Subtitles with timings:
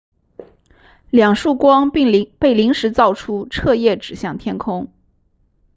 [1.11, 4.91] 两束光被临时造出彻夜指向天空